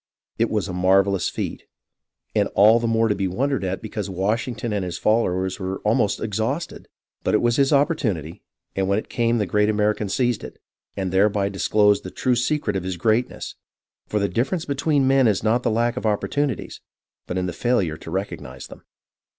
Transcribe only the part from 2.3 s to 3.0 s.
and all the